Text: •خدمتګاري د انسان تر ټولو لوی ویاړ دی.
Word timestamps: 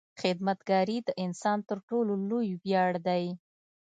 •خدمتګاري 0.21 0.97
د 1.03 1.09
انسان 1.23 1.59
تر 1.69 1.77
ټولو 1.89 2.13
لوی 2.29 2.49
ویاړ 2.63 2.91
دی. 3.07 3.25